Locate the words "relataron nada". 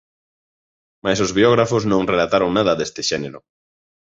2.13-2.73